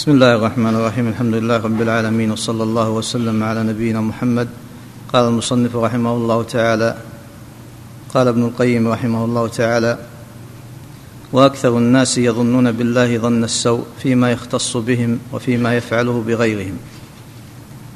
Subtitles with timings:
[0.00, 4.48] بسم الله الرحمن الرحيم الحمد لله رب العالمين وصلى الله وسلم على نبينا محمد
[5.12, 6.96] قال المصنف رحمه الله تعالى
[8.14, 9.98] قال ابن القيم رحمه الله تعالى
[11.32, 16.78] وأكثر الناس يظنون بالله ظن السوء فيما يختص بهم وفيما يفعله بغيرهم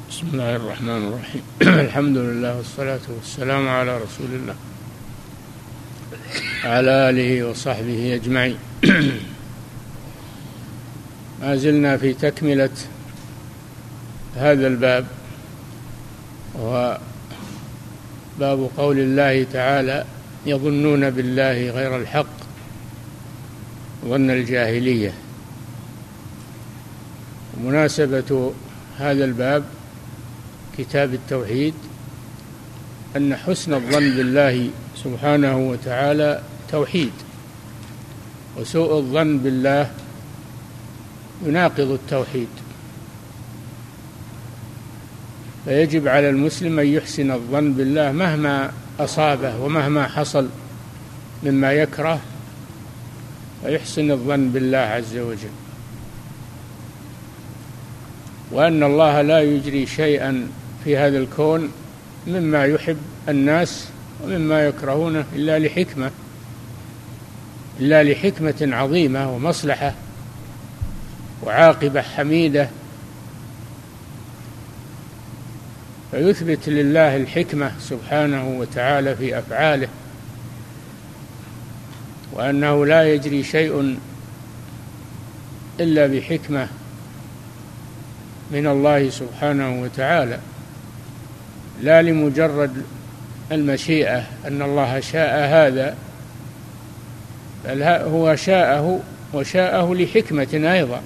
[0.09, 1.41] بسم الله الرحمن الرحيم
[1.85, 4.55] الحمد لله والصلاة والسلام على رسول الله
[6.63, 8.57] على آله وصحبه أجمعين
[11.45, 12.69] ما زلنا في تكملة
[14.35, 15.05] هذا الباب
[16.55, 16.99] وهو
[18.39, 20.05] باب قول الله تعالى
[20.45, 22.35] يظنون بالله غير الحق
[24.05, 25.13] ظن الجاهلية.
[27.63, 28.53] مناسبة
[28.97, 29.63] هذا الباب
[30.77, 31.73] كتاب التوحيد
[33.15, 34.69] أن حسن الظن بالله
[35.03, 36.41] سبحانه وتعالى
[36.71, 37.11] توحيد
[38.57, 40.04] وسوء الظن بالله
[41.45, 42.47] يناقض التوحيد.
[45.65, 50.49] فيجب على المسلم أن يحسن الظن بالله مهما أصابه ومهما حصل
[51.43, 52.19] مما يكره
[53.63, 55.49] فيحسن الظن بالله عز وجل.
[58.51, 60.47] وأن الله لا يجري شيئا
[60.83, 61.71] في هذا الكون
[62.27, 62.97] مما يحب
[63.29, 63.87] الناس
[64.23, 66.11] ومما يكرهونه إلا لحكمة
[67.79, 69.93] إلا لحكمة عظيمة ومصلحة.
[71.43, 72.69] وعاقبة حميدة
[76.11, 79.87] فيثبت لله الحكمة سبحانه وتعالى في أفعاله
[82.33, 83.97] وأنه لا يجري شيء
[85.79, 86.67] إلا بحكمة
[88.51, 90.39] من الله سبحانه وتعالى
[91.81, 92.83] لا لمجرد
[93.51, 95.95] المشيئة أن الله شاء هذا
[97.65, 98.99] بل هو شاءه
[99.33, 101.01] وشاءه لحكمة أيضا.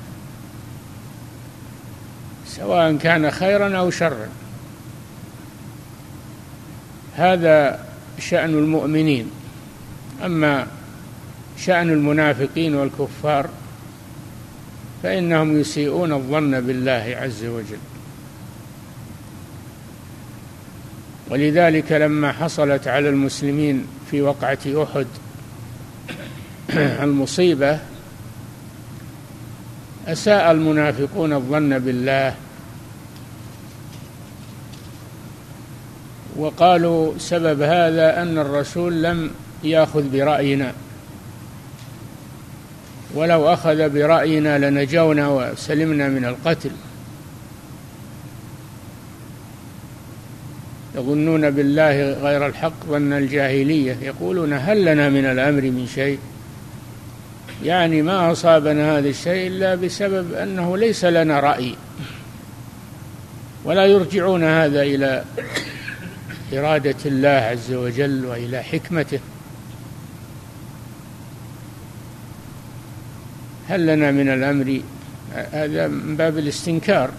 [2.60, 4.28] سواء كان خيرا أو شرا.
[7.16, 7.86] هذا
[8.20, 9.32] شأن المؤمنين.
[10.26, 10.68] أما
[11.58, 13.50] شأن المنافقين والكفار
[15.04, 17.78] فإنهم يسيئون الظن بالله عز وجل.
[21.30, 25.08] ولذلك لما حصلت على المسلمين في وقعة أحد
[27.04, 27.80] المصيبة
[30.08, 32.36] أساء المنافقون الظن بالله
[36.40, 39.32] وقالوا سبب هذا أن الرسول لم
[39.64, 40.74] يأخذ برأينا.
[43.14, 46.72] ولو أخذ برأينا لنجونا وسلمنا من القتل.
[50.96, 53.98] يظنون بالله غير الحق ظن الجاهلية.
[54.02, 56.20] يقولون هل لنا من الأمر من شيء؟
[57.64, 61.76] يعني ما أصابنا هذا الشيء إلا بسبب أنه ليس لنا رأي.
[63.66, 65.24] ولا يرجعون هذا إلى
[66.54, 69.20] إرادة الله عز وجل وإلى حكمته.
[73.70, 74.82] هل لنا من الأمر؟
[75.52, 77.12] هذا من باب الاستنكار.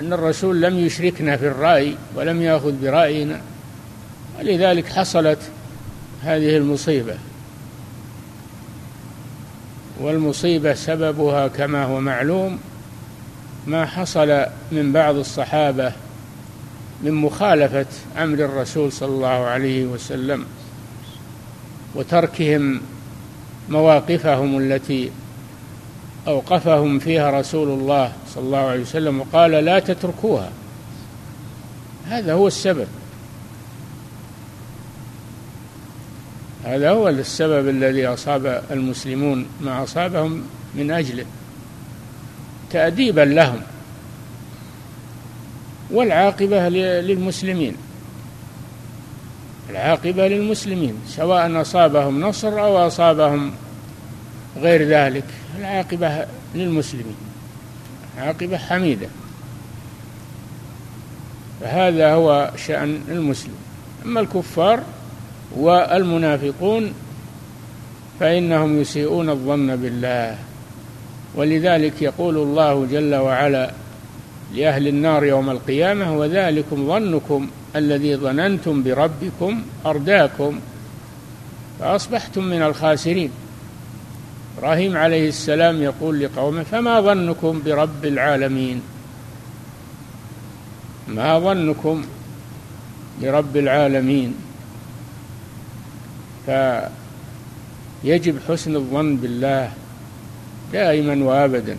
[0.00, 3.40] أن الرسول لم يشركنا في الرأي ولم يأخذ برأينا
[4.38, 5.38] ولذلك حصلت
[6.22, 7.16] هذه المصيبة.
[10.00, 12.58] والمصيبة سببها كما هو معلوم
[13.66, 15.92] ما حصل من بعض الصحابة
[17.02, 17.86] من مخالفة
[18.18, 20.44] أمر الرسول صلى الله عليه وسلم
[21.94, 22.80] وتركهم
[23.68, 25.10] مواقفهم التي
[26.28, 30.50] أوقفهم فيها رسول الله صلى الله عليه وسلم وقال لا تتركوها.
[32.08, 32.86] هذا هو السبب.
[36.64, 40.42] هذا هو السبب الذي أصاب المسلمون ما أصابهم
[40.74, 41.24] من أجله.
[42.70, 43.60] تأديبا لهم.
[45.96, 47.76] والعاقبة للمسلمين.
[49.70, 53.52] العاقبة للمسلمين سواء أصابهم نصر أو أصابهم
[54.56, 55.24] غير ذلك
[55.58, 57.16] العاقبة للمسلمين
[58.18, 59.08] عاقبة حميدة.
[61.60, 63.54] فهذا هو شأن المسلم.
[64.04, 64.82] أما الكفار
[65.56, 66.92] والمنافقون
[68.20, 70.38] فإنهم يسيئون الظن بالله
[71.34, 73.70] ولذلك يقول الله جل وعلا
[74.54, 80.60] لأهل النار يوم القيامة وذلكم ظنكم الذي ظننتم بربكم أرداكم
[81.80, 83.30] فأصبحتم من الخاسرين.
[84.58, 88.82] إبراهيم عليه السلام يقول لقومه فما ظنكم برب العالمين؟
[91.08, 92.04] ما ظنكم
[93.22, 94.34] برب العالمين؟
[96.46, 99.72] فيجب حسن الظن بالله
[100.72, 101.76] دائما وابدا.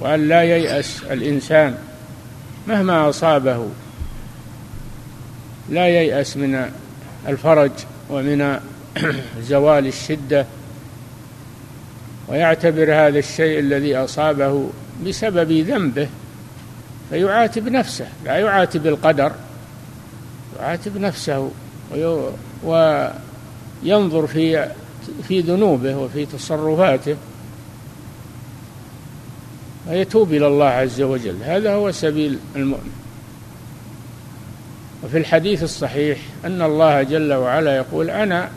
[0.00, 1.78] وأن لا ييأس الإنسان
[2.66, 3.68] مهما أصابه.
[5.70, 6.70] لا ييأس من
[7.28, 7.70] الفرج
[8.10, 8.60] ومن
[9.50, 10.46] زوال الشدة.
[12.28, 14.70] ويعتبر هذا الشيء الذي أصابه
[15.06, 16.08] بسبب ذنبه.
[17.10, 18.06] فيعاتب نفسه.
[18.24, 19.32] لا يعاتب القدر.
[20.60, 21.50] يعاتب نفسه.
[22.64, 24.68] وينظر في
[25.28, 27.16] في ذنوبه وفي تصرفاته.
[29.88, 31.36] ويتوب إلى الله عز وجل.
[31.42, 33.02] هذا هو سبيل المؤمن.
[35.04, 38.50] وفي الحديث الصحيح أن الله جل وعلا يقول أنا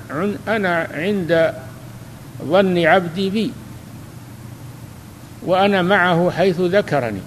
[0.47, 1.53] أنا عند
[2.43, 3.51] ظن عبدي بي
[5.45, 7.21] وأنا معه حيث ذكرني.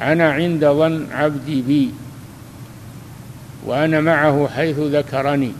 [0.00, 1.90] أنا عند ظن عبدي بي
[3.66, 5.52] وأنا معه حيث ذكرني.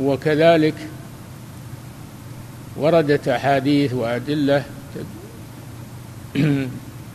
[0.00, 0.74] وكذلك
[2.78, 4.64] وردت أحاديث وأدلة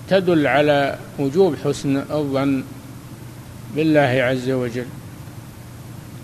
[0.10, 2.64] تدل على وجوب حسن الظن
[3.76, 4.86] بالله عز وجل.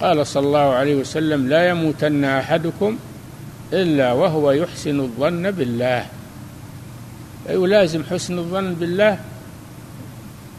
[0.02, 2.98] قال صلى الله عليه وسلم لا يموتن أحدكم
[3.74, 6.06] إلا وهو يحسن الظن بالله.
[7.48, 9.20] فيلازم حسن الظن بالله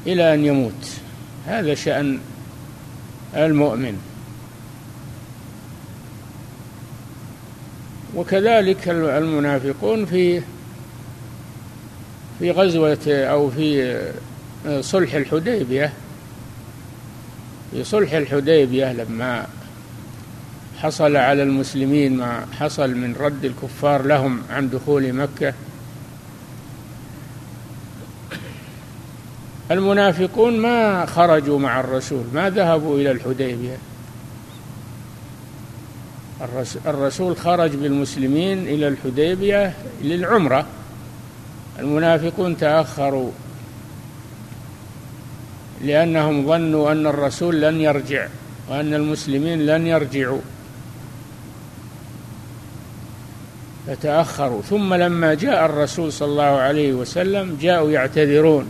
[0.06, 0.82] إلى أن يموت.
[1.46, 2.18] هذا شأن
[3.36, 3.98] المؤمن.
[8.18, 10.42] وكذلك المنافقون في
[12.38, 13.98] في غزوة أو في
[14.80, 15.92] صلح الحديبية.
[17.70, 19.46] في صلح الحديبية لما
[20.78, 25.54] حصل على المسلمين ما حصل من رد الكفار لهم عن دخول مكة.
[29.70, 33.76] المنافقون ما خرجوا مع الرسول ما ذهبوا إلى الحديبية.
[36.86, 40.66] الرسول خرج بالمسلمين إلى الحديبية للعمرة.
[41.78, 43.30] المنافقون تأخروا
[45.84, 48.28] لأنهم ظنوا أن الرسول لن يرجع
[48.70, 50.40] وأن المسلمين لن يرجعوا.
[53.86, 54.62] فتأخروا.
[54.62, 58.68] ثم لما جاء الرسول صلى الله عليه وسلم جاءوا يعتذرون.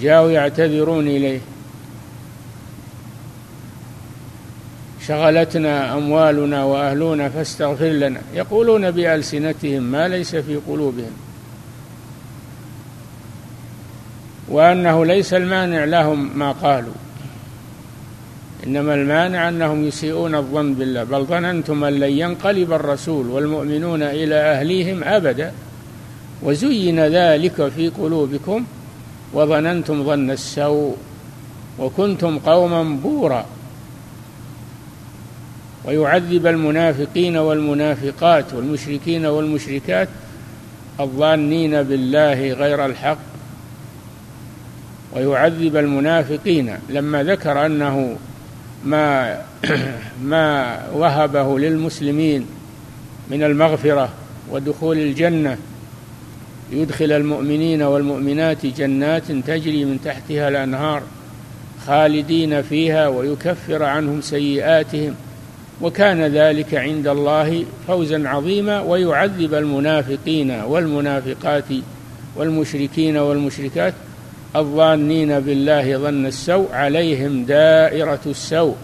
[0.00, 1.40] جاءوا يعتذرون إليه.
[5.08, 8.20] شغلتنا أموالنا وأهلنا فاستغفر لنا.
[8.34, 11.12] يقولون بألسنتهم ما ليس في قلوبهم.
[14.48, 16.92] وأنه ليس المانع لهم ما قالوا.
[18.66, 21.04] إنما المانع أنهم يسيئون الظن بالله.
[21.04, 25.52] بل ظننتم أن لن ينقلب الرسول والمؤمنون إلى أهليهم أبدا.
[26.42, 28.64] وزين ذلك في قلوبكم.
[29.32, 30.96] وظننتم ظن السوء.
[31.78, 33.46] وكنتم قوما بورا.
[35.84, 40.08] ويعذب المنافقين والمنافقات والمشركين والمشركات
[41.00, 43.18] الظانين بالله غير الحق.
[45.12, 48.16] ويعذب المنافقين لما ذكر أنه
[48.84, 49.38] ما
[50.22, 52.46] ما وهبه للمسلمين
[53.30, 54.08] من المغفرة
[54.50, 55.58] ودخول الجنة
[56.72, 61.02] يدخل المؤمنين والمؤمنات جنات تجري من تحتها الأنهار
[61.86, 65.14] خالدين فيها ويكفر عنهم سيئاتهم.
[65.80, 71.64] وكان ذلك عند الله فوزا عظيما ويعذب المنافقين والمنافقات
[72.36, 73.94] والمشركين والمشركات
[74.56, 78.74] الظانين بالله ظن السوء عليهم دائرة السوء.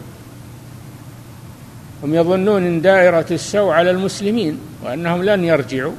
[2.02, 5.92] هم يظنون إن دائرة السوء على المسلمين وأنهم لن يرجعوا.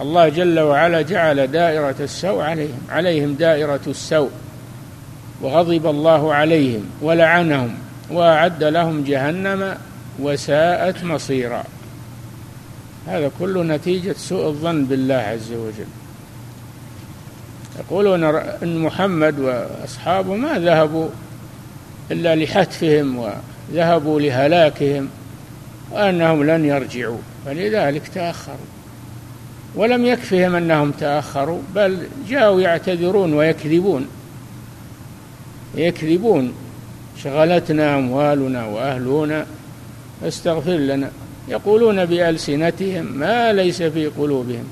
[0.00, 4.30] الله جل وعلا جعل دائرة السوء عليهم عليهم دائرة السوء.
[5.42, 7.74] وغضب الله عليهم ولعنهم
[8.10, 9.74] وأعد لهم جهنم
[10.22, 11.64] وساءت مصيرا.
[13.06, 15.86] هذا كله نتيجة سوء الظن بالله عز وجل.
[17.78, 18.24] يقولون
[18.62, 21.08] إن محمد وأصحابه ما ذهبوا
[22.10, 23.32] إلا لحتفهم
[23.72, 25.08] وذهبوا لهلاكهم
[25.90, 27.18] وأنهم لن يرجعوا.
[27.46, 28.70] فلذلك تأخروا.
[29.74, 34.06] ولم يكفهم أنهم تأخروا بل جاءوا يعتذرون ويكذبون.
[35.74, 36.52] يكذبون
[37.22, 39.46] شغلتنا أموالنا وأهلنا.
[40.20, 41.10] فاستغفر لنا.
[41.48, 44.64] يقولون بألسنتهم ما ليس في قلوبهم.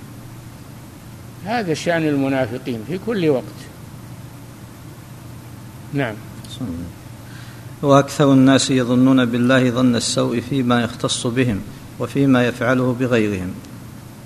[1.44, 3.44] هذا شأن المنافقين في كل وقت.
[5.92, 6.14] نعم.
[7.82, 11.60] وأكثر الناس يظنون بالله ظن السوء فيما يختص بهم
[11.98, 13.54] وفيما يفعله بغيرهم.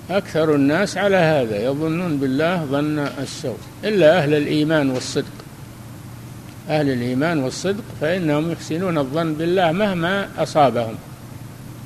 [0.09, 3.57] أكثر الناس على هذا يظنون بالله ظن السوء.
[3.83, 5.33] إلا أهل الإيمان والصدق.
[6.69, 10.95] أهل الإيمان والصدق فإنهم يحسنون الظن بالله مهما أصابهم.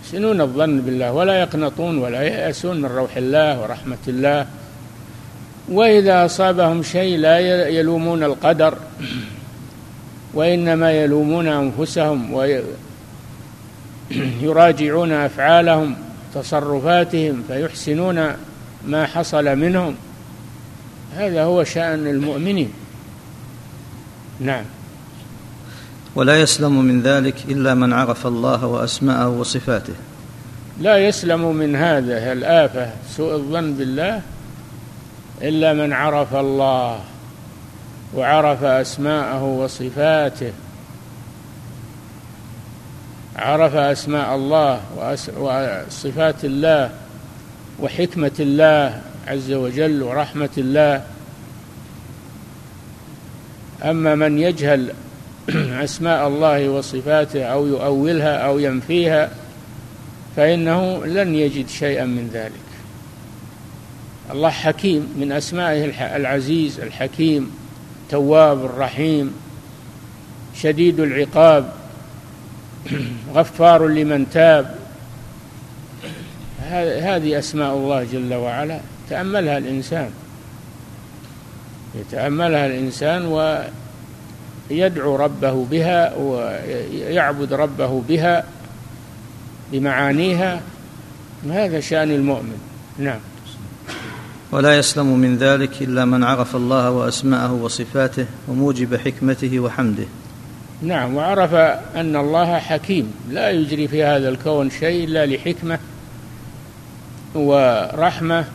[0.07, 4.45] يحسنون الظن بالله؟ ولا يقنطون ولا ييأسون من روح الله ورحمة الله.
[5.69, 8.77] وإذا أصابهم شيء لا يلومون القدر
[10.33, 12.33] وإنما يلومون أنفسهم
[14.41, 15.95] ويراجعون أفعالهم
[16.33, 18.33] تصرفاتهم فيحسنون
[18.85, 19.95] ما حصل منهم.
[21.15, 22.73] هذا هو شأن المؤمنين.
[24.39, 24.63] نعم.
[26.15, 29.93] ولا يسلم من ذلك إلا من عرف الله وأسماءه وصفاته.
[30.81, 34.21] لا يسلم من هذا الافه سوء الظن بالله؟
[35.41, 36.99] إلا من عرف الله
[38.15, 40.51] وعرف أسماءه وصفاته.
[43.35, 44.81] عرف أسماء الله
[45.37, 46.91] وصفات الله
[47.79, 51.03] وحكمة الله عز وجل ورحمة الله.
[53.83, 54.93] أما من يجهل
[55.83, 59.31] أسماء الله وصفاته أو يؤولها أو ينفيها
[60.35, 62.51] فإنه لن يجد شيئا من ذلك.
[64.31, 67.51] الله حكيم من أسمائه العزيز الحكيم
[68.09, 69.33] تواب الرحيم
[70.55, 71.73] شديد العقاب
[73.35, 74.75] غفار لمن تاب.
[77.01, 78.79] هذه أسماء الله جل وعلا.
[79.09, 80.11] تأملها الإنسان.
[81.95, 83.61] يتأملها الإنسان و
[84.69, 88.43] يدعو ربه بها ويعبد ربه بها
[89.71, 90.61] بمعانيها
[91.49, 92.57] هذا شأن المؤمن.
[92.99, 93.19] نعم.
[94.51, 100.05] ولا يسلم من ذلك إلا من عرف الله وأسماءه وصفاته وموجب حكمته وحمده.
[100.81, 101.53] نعم وعرف
[101.95, 103.13] أن الله حكيم.
[103.29, 105.79] لا يجري في هذا الكون شيء إلا لحكمة
[107.35, 108.45] ورحمة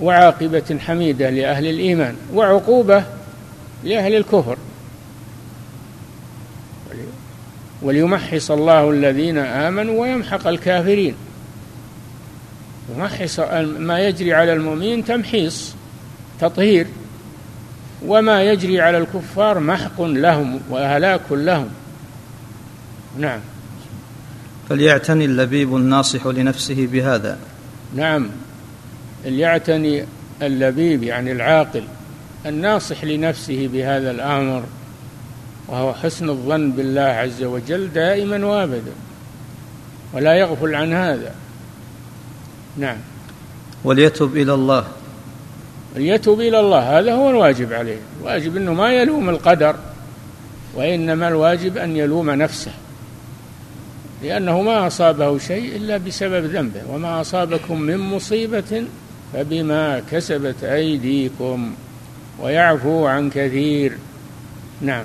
[0.00, 3.04] وعاقبة حميدة لأهل الإيمان وعقوبة
[3.84, 4.56] لأهل الكفر.
[7.82, 11.14] وليمحص الله الذين آمنوا ويمحق الكافرين.
[12.96, 13.40] يمحص
[13.78, 15.74] ما يجري على المؤمنين تمحيص
[16.40, 16.86] تطهير.
[18.06, 21.68] وما يجري على الكفار محق لهم وهلاك لهم.
[23.18, 23.40] نعم.
[24.68, 27.38] فليعتني اللبيب الناصح لنفسه بهذا.
[27.96, 28.28] نعم.
[29.24, 30.04] ليعتني
[30.42, 31.84] اللبيب يعني العاقل
[32.46, 34.64] الناصح لنفسه بهذا الأمر.
[35.68, 38.92] وهو حسن الظن بالله عز وجل دائما وابدا
[40.12, 41.34] ولا يغفل عن هذا.
[42.76, 42.96] نعم.
[43.84, 44.84] وليتب إلى الله.
[45.96, 47.98] ليتوب إلى الله هذا هو الواجب عليه.
[48.20, 49.76] الواجب إنه ما يلوم القدر
[50.74, 52.72] وإنما الواجب أن يلوم نفسه.
[54.22, 58.84] لأنه ما أصابه شيء إلا بسبب ذنبه وما أصابكم من مصيبة
[59.32, 61.72] فبما كسبت أيديكم
[62.40, 63.92] ويعفو عن كثير.
[64.80, 65.04] نعم.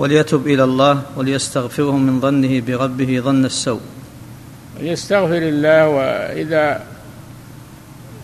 [0.00, 3.80] وليتب إلى الله وليستغفره من ظنه بربه ظن السوء.
[4.78, 6.82] وليستغفر الله وإذا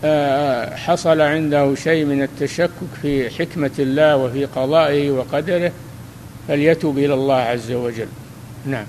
[0.03, 5.71] آه، حصل عنده شيء من التشكك في حكمة الله وفي قضائه وقدره
[6.47, 8.07] فليتب إلى الله عز وجل.
[8.65, 8.85] نعم.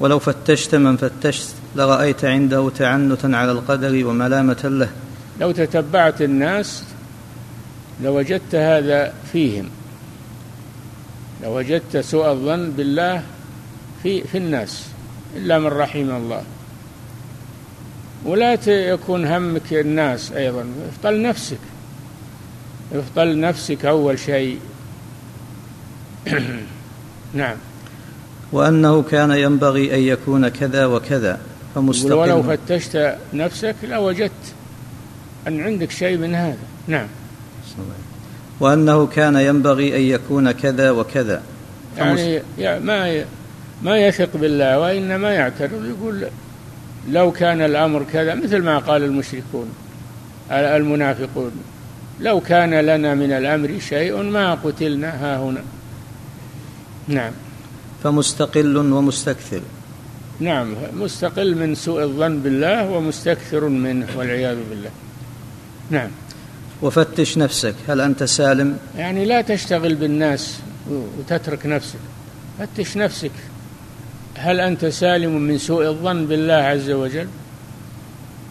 [0.00, 4.88] ولو فتشت من فتشت لرأيت عنده تعنتا على القدر وملامة له.
[5.40, 6.84] لو تتبعت الناس
[8.02, 9.79] لوجدت هذا فيهم.
[11.42, 13.22] لوجدت سوء الظن بالله
[14.02, 14.86] في في الناس
[15.36, 16.42] إلا من رحم الله.
[18.24, 20.66] ولا يكون همك الناس أيضا.
[20.88, 21.58] افطل نفسك.
[22.92, 24.58] افطل نفسك أول شيء.
[27.34, 27.56] نعم.
[28.52, 31.40] وأنه كان ينبغي أن يكون كذا وكذا
[31.74, 32.18] فمستقيم.
[32.18, 34.54] ولو فتشت نفسك لوجدت
[35.48, 36.58] أن عندك شيء من هذا.
[36.88, 37.06] نعم.
[38.60, 41.42] وأنه كان ينبغي أن يكون كذا وكذا.
[42.58, 43.24] يعني ما
[43.82, 46.26] ما يثق بالله وإنما يعترض يقول
[47.08, 49.70] لو كان الأمر كذا مثل ما قال المشركون
[50.50, 51.50] المنافقون
[52.20, 55.62] لو كان لنا من الأمر شيء ما قتلنا ها هنا.
[57.08, 57.32] نعم.
[58.02, 59.60] فمستقل ومستكثر.
[60.40, 64.90] نعم مستقل من سوء الظن بالله ومستكثر منه والعياذ بالله.
[65.90, 66.10] نعم.
[66.82, 67.74] وفتش نفسك.
[67.88, 70.58] هل أنت سالم؟ يعني لا تشتغل بالناس
[70.90, 71.98] وتترك نفسك.
[72.58, 73.30] فتش نفسك.
[74.34, 77.26] هل أنت سالم من سوء الظن بالله عز وجل؟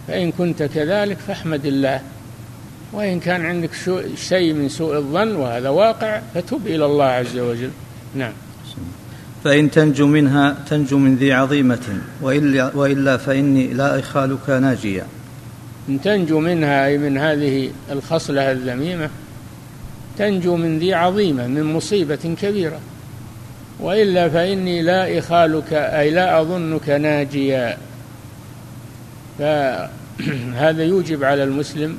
[0.07, 2.01] فإن كنت كذلك فاحمد الله.
[2.93, 3.69] وإن كان عندك
[4.15, 7.71] شيء من سوء الظن وهذا واقع فتب إلى الله عز وجل.
[8.15, 8.33] نعم.
[9.43, 15.05] فإن تنجو منها تنجو من ذي عظيمة وإلا, وإلا فإني لا أخالك ناجيا
[15.89, 19.09] إن تنجو منها أي من هذه الخصلة الذميمة
[20.17, 22.79] تنجو من ذي عظيمة من مصيبة كبيرة.
[23.79, 27.77] وإلا فإني لا إخالك أي لا أظنك ناجيا.
[29.39, 31.97] فهذا يوجب على المسلم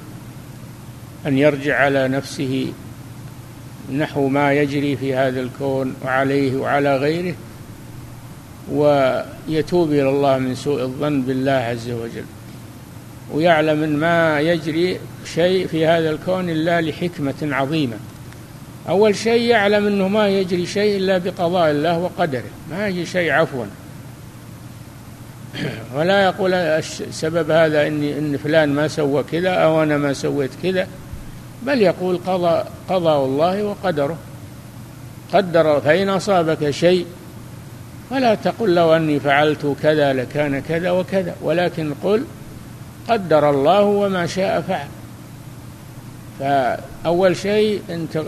[1.26, 2.72] أن يرجع على نفسه
[3.92, 7.34] نحو ما يجري في هذا الكون وعليه وعلى غيره
[8.72, 12.24] ويتوب إلى الله من سوء الظن بالله عز وجل.
[13.34, 15.00] ويعلم أن ما يجري
[15.34, 17.96] شيء في هذا الكون إلا لحكمة عظيمة.
[18.88, 22.50] أول شيء يعلم أنه ما يجري شيء إلا بقضاء الله وقدره.
[22.70, 23.64] ما يجري شيء عفوا.
[25.96, 30.86] ولا يقول سبب هذا إني إن فلان ما سوى كذا أو أنا ما سويت كذا.
[31.62, 34.16] بل يقول قضى قضاء الله وقدره.
[35.32, 37.06] قدر فإن أصابك شيء
[38.10, 41.34] فلا تقل لو أني فعلت كذا لكان كذا وكذا.
[41.42, 42.24] ولكن قل
[43.08, 44.88] قدر الله وما شاء فعل.
[46.40, 47.82] فأول شيء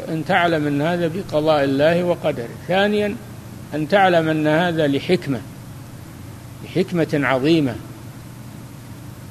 [0.09, 2.49] أن تعلم أن هذا بقضاء الله وقدره.
[2.69, 3.17] ثانيا
[3.75, 5.41] أن تعلم أن هذا لحكمة
[6.65, 7.75] لحكمة عظيمة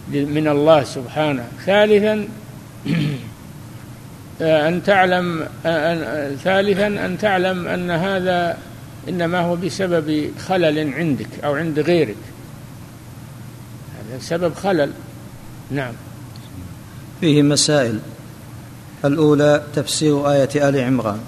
[0.08, 1.48] من الله سبحانه.
[1.66, 2.28] ثالثا
[4.42, 8.58] أن تعلم أن ثالثا أن تعلم أن هذا
[9.10, 12.16] إنما هو بسبب خلل عندك أو عند غيرك.
[14.00, 14.92] هذا سبب خلل.
[15.72, 15.94] نعم.
[17.22, 18.00] فيه مسائل.
[19.06, 21.20] الأولى تفسير آية آل عمران.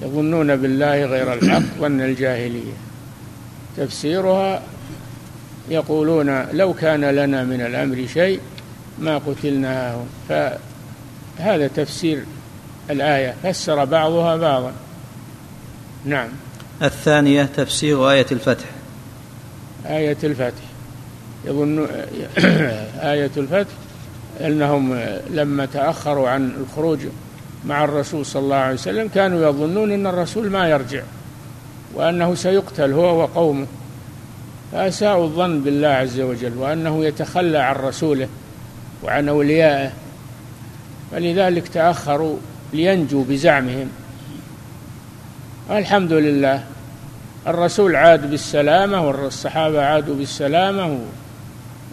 [0.00, 2.72] يظنون بالله غير الحق ظن الجاهلية.
[3.76, 4.62] تفسيرها
[5.68, 8.40] يقولون لو كان لنا من الأمر شيء
[8.98, 12.24] ما قتلنا فهذا تفسير
[12.90, 13.34] الآية.
[13.42, 14.72] فسر بعضها بعضا.
[16.04, 16.28] نعم.
[16.82, 18.64] الثانية تفسير آية الفتح.
[19.86, 20.73] آية الفتح.
[21.46, 21.86] يظن
[23.00, 23.72] آية الفتح
[24.40, 26.98] أنهم لما تأخروا عن الخروج
[27.66, 31.02] مع الرسول صلى الله عليه وسلم كانوا يظنون أن الرسول ما يرجع
[31.94, 33.66] وأنه سيقتل هو وقومه.
[34.72, 38.28] فأساءوا الظن بالله عز وجل وأنه يتخلى عن رسوله
[39.02, 39.92] وعن أوليائه
[41.12, 42.36] فلذلك تأخروا
[42.72, 43.88] لينجوا بزعمهم.
[45.70, 46.64] الحمد لله
[47.46, 50.98] الرسول عاد بالسلامة والصحابة عادوا بالسلامة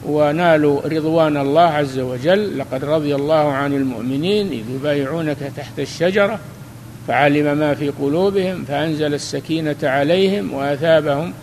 [0.06, 2.58] ونالوا رضوان الله عز وجل.
[2.58, 6.40] لقد رضي الله عن المؤمنين إذ يبايعونك تحت الشجرة
[7.08, 11.34] فعلم ما في قلوبهم فأنزل السكينة عليهم وأثابهم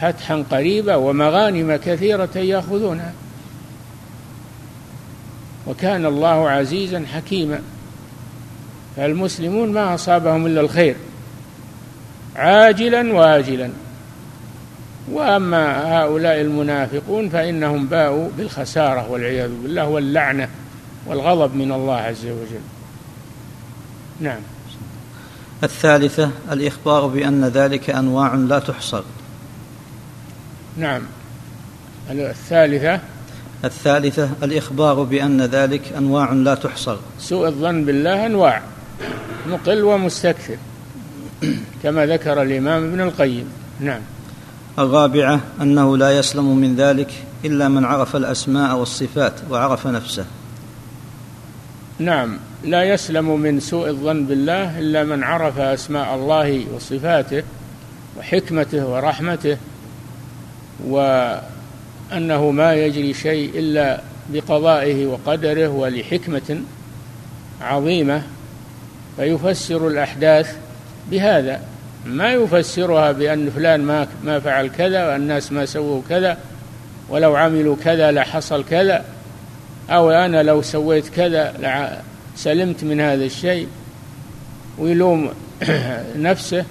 [0.00, 3.12] فتحا قريبا ومغانم كثيرة يأخذونها.
[5.66, 7.60] وكان الله عزيزا حكيما.
[8.96, 10.96] فالمسلمون ما أصابهم إلا الخير
[12.36, 13.70] عاجلا وآجلا.
[15.12, 20.48] وأما هؤلاء المنافقون فإنهم باءوا بالخسارة والعياذ بالله واللعنة
[21.06, 22.60] والغضب من الله عز وجل.
[24.20, 24.40] نعم.
[25.64, 29.02] الثالثة الإخبار بأن ذلك أنواع لا تحصر.
[30.76, 31.02] نعم.
[32.10, 33.00] الثالثة.
[33.64, 36.96] الثالثة الإخبار بأن ذلك أنواع لا تحصر.
[37.18, 38.62] سوء الظن بالله أنواع
[39.48, 40.56] مقل ومستكثر
[41.82, 43.52] كما ذكر الإمام ابن القيم.
[43.80, 44.00] نعم.
[44.78, 47.12] الرابعة أنه لا يسلم من ذلك
[47.44, 50.24] إلا من عرف الأسماء والصفات وعرف نفسه.
[51.98, 57.42] نعم لا يسلم من سوء الظن بالله إلا من عرف أسماء الله وصفاته
[58.18, 59.56] وحكمته ورحمته
[60.86, 66.60] وأنه ما يجري شيء إلا بقضائه وقدره ولحكمة
[67.60, 68.22] عظيمة
[69.16, 70.56] فيفسر الأحداث
[71.10, 71.60] بهذا.
[72.06, 76.38] ما يفسرها بأن فلان ما ما فعل كذا والناس ما سووا كذا
[77.08, 79.04] ولو عملوا كذا لحصل كذا
[79.90, 82.02] أو أنا لو سويت كذا
[82.36, 83.68] سلمت من هذا الشيء
[84.78, 85.30] ويلوم
[86.16, 86.64] نفسه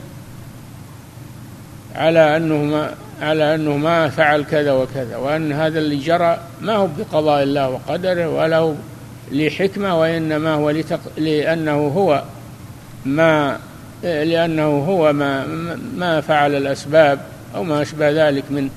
[1.95, 6.87] على أنه ما على أنه ما فعل كذا وكذا وأن هذا اللي جرى ما هو
[6.97, 8.73] بقضاء الله وقدره ولا هو
[9.31, 10.99] لحكمة وإنما هو لتق...
[11.17, 12.23] لأنه هو
[13.05, 13.59] ما
[14.05, 15.45] لأنه هو ما
[15.97, 17.19] ما فعل الأسباب
[17.55, 18.69] أو ما أشبه ذلك من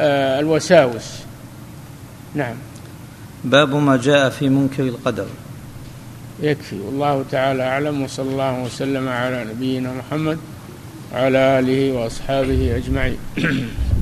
[0.00, 1.22] آه، الوساوس.
[2.34, 2.54] نعم.
[3.44, 5.26] باب ما جاء في منكر القدر.
[6.42, 6.80] يكفي.
[6.80, 8.02] والله تعالى أعلم.
[8.02, 10.38] وصلى الله وسلم على نبينا محمد
[11.12, 13.18] وعلى آله وأصحابه أجمعين.